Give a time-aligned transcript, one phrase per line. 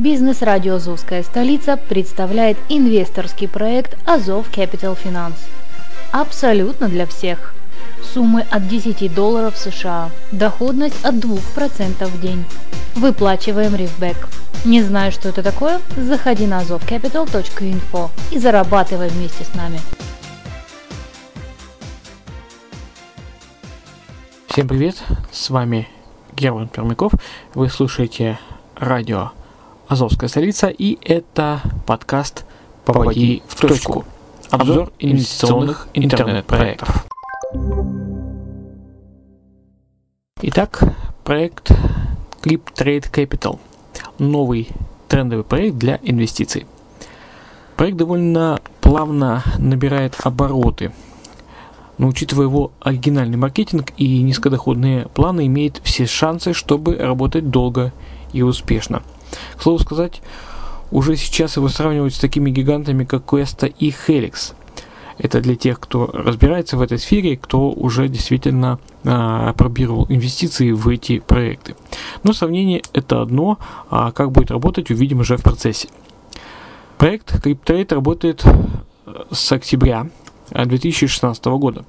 [0.00, 5.36] Бизнес-радио «Азовская столица» представляет инвесторский проект «Азов Capital Finance».
[6.10, 7.52] Абсолютно для всех.
[8.02, 10.08] Суммы от 10 долларов США.
[10.32, 12.46] Доходность от 2% в день.
[12.94, 14.16] Выплачиваем рифбэк.
[14.64, 15.82] Не знаешь, что это такое?
[15.98, 19.80] Заходи на azovcapital.info и зарабатывай вместе с нами.
[24.46, 24.96] Всем привет,
[25.30, 25.90] с вами
[26.34, 27.12] Герман Пермяков.
[27.52, 28.38] Вы слушаете
[28.76, 29.32] радио
[29.90, 32.44] Азовская столица и это подкаст
[32.84, 34.04] «Попади в точку».
[34.48, 37.08] Обзор инвестиционных интернет-проектов.
[40.42, 41.72] Итак, проект
[42.40, 43.58] Clip Trade Capital.
[44.20, 44.68] Новый
[45.08, 46.66] трендовый проект для инвестиций.
[47.74, 50.92] Проект довольно плавно набирает обороты–
[51.98, 57.92] но учитывая его оригинальный маркетинг и низкодоходные планы, имеет все шансы, чтобы работать долго
[58.32, 59.02] и успешно.
[59.56, 60.22] К слову сказать,
[60.90, 64.54] уже сейчас его сравнивают с такими гигантами, как Questa и Helix.
[65.18, 70.88] Это для тех, кто разбирается в этой сфере, кто уже действительно а, пробировал инвестиции в
[70.88, 71.76] эти проекты.
[72.22, 73.58] Но сравнение это одно,
[73.90, 75.88] а как будет работать, увидим уже в процессе.
[76.96, 80.08] Проект CrypTrade работает э, с октября
[80.50, 81.84] 2016 года.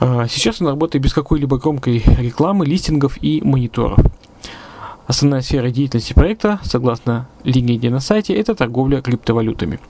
[0.00, 3.98] А, сейчас он работает без какой-либо громкой рекламы, листингов и мониторов.
[5.08, 9.80] Основная сфера деятельности проекта, согласно легенде на сайте, это торговля криптовалютами.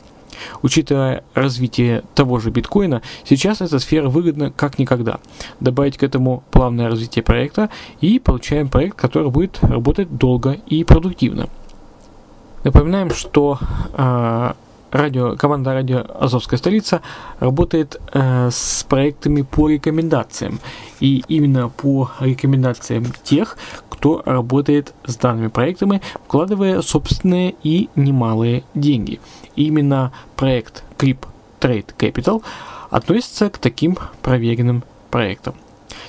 [0.62, 5.18] Учитывая развитие того же биткоина, сейчас эта сфера выгодна как никогда.
[5.58, 7.68] Добавить к этому плавное развитие проекта
[8.00, 11.48] и получаем проект, который будет работать долго и продуктивно.
[12.62, 13.58] Напоминаем, что
[13.94, 14.52] э,
[14.90, 17.02] радио, команда радио Азовская столица
[17.40, 20.60] работает э, с проектами по рекомендациям.
[21.00, 23.56] И именно по рекомендациям тех,
[23.88, 29.20] кто работает с данными проектами, вкладывая собственные и немалые деньги.
[29.56, 31.18] И именно проект Crip
[31.60, 32.42] Trade Capital
[32.90, 35.54] относится к таким проверенным проектам.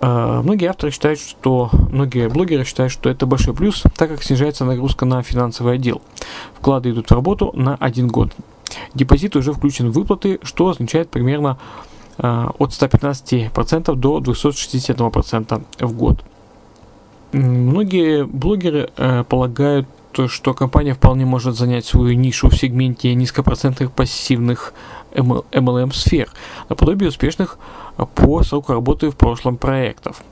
[0.00, 5.04] Многие авторы считают, что многие блогеры считают, что это большой плюс, так как снижается нагрузка
[5.04, 6.02] на финансовый отдел.
[6.58, 8.32] Вклады идут в работу на один год.
[8.94, 11.56] Депозит уже включен в выплаты, что означает примерно
[12.18, 16.24] от 115% до 261% в год.
[17.32, 19.88] Многие блогеры э, полагают,
[20.26, 24.74] что компания вполне может занять свою нишу в сегменте низкопроцентных пассивных
[25.12, 26.28] MLM сфер,
[26.68, 27.58] наподобие успешных
[28.14, 30.22] по сроку работы в прошлом проектов.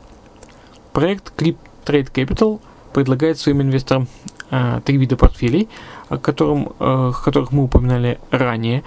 [0.92, 1.56] Проект Clip
[1.86, 2.60] Trade Capital
[2.92, 4.08] предлагает своим инвесторам
[4.50, 5.68] э, три вида портфелей,
[6.08, 8.82] о котором, э, которых мы упоминали ранее,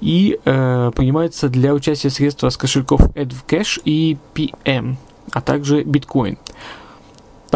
[0.00, 4.96] и э, принимается для участия средства с кошельков AdVcash и PM,
[5.32, 6.38] а также биткоин.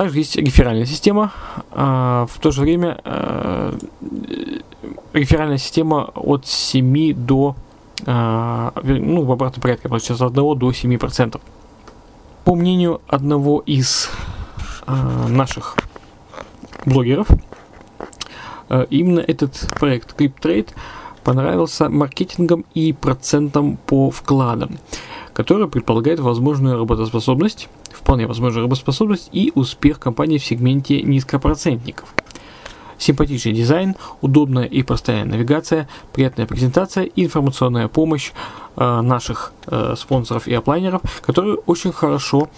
[0.00, 1.30] Также есть реферальная система.
[1.72, 3.76] А, в то же время а,
[5.12, 7.54] реферальная система от 7 до
[8.06, 11.38] а, ну, в обратном порядке, получается, от 1 до 7%.
[12.46, 14.08] По мнению одного из
[14.86, 15.76] наших
[16.86, 17.28] блогеров,
[18.88, 20.70] именно этот проект CrypTrade
[21.24, 24.78] понравился маркетингом и процентом по вкладам
[25.40, 32.14] которая предполагает возможную работоспособность, вполне возможную работоспособность и успех компании в сегменте низкопроцентников.
[32.98, 38.32] Симпатичный дизайн, удобная и простая навигация, приятная презентация информационная помощь
[38.76, 42.50] э, наших э, спонсоров и оплайнеров, которые очень хорошо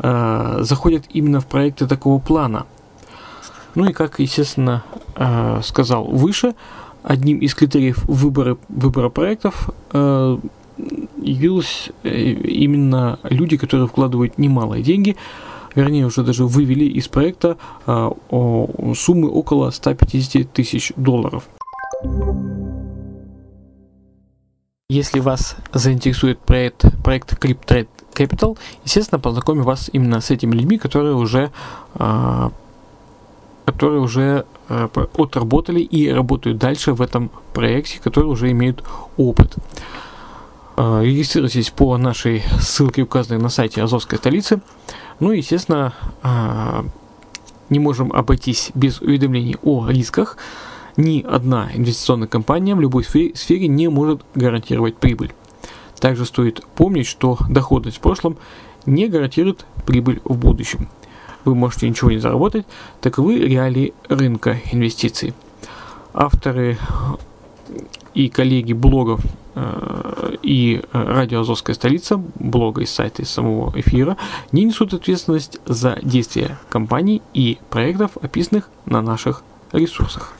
[0.00, 2.66] э, заходят именно в проекты такого плана.
[3.76, 4.82] Ну и как, естественно,
[5.14, 6.56] э, сказал выше,
[7.04, 10.38] одним из критериев выбора, выбора проектов э,
[11.24, 15.16] явились э, именно люди, которые вкладывают немалые деньги,
[15.74, 17.56] вернее уже даже вывели из проекта
[17.86, 18.10] э,
[18.94, 21.48] суммы около 150 тысяч долларов.
[24.90, 31.14] Если вас заинтересует проект, проект CrypTrade Capital, естественно, познакомим вас именно с этими людьми, которые
[31.14, 31.50] уже,
[31.94, 32.50] э,
[33.64, 38.82] которые уже отработали и работают дальше в этом проекте, которые уже имеют
[39.16, 39.56] опыт.
[40.76, 44.60] А, регистрируйтесь по нашей ссылке, указанной на сайте Азовской столицы.
[45.20, 46.84] Ну и, естественно, а,
[47.70, 50.36] не можем обойтись без уведомлений о рисках.
[50.96, 55.32] Ни одна инвестиционная компания в любой сфере не может гарантировать прибыль.
[56.00, 58.36] Также стоит помнить, что доходность в прошлом
[58.84, 60.88] не гарантирует прибыль в будущем.
[61.44, 62.66] Вы можете ничего не заработать,
[63.00, 65.34] таковы реалии рынка инвестиций.
[66.12, 66.78] Авторы
[68.14, 69.20] и коллеги блогов
[69.54, 70.13] э,
[70.44, 74.16] и э, радио «Азовская столица», блога и сайта из самого эфира,
[74.52, 79.42] не несут ответственность за действия компаний и проектов, описанных на наших
[79.72, 80.32] ресурсах.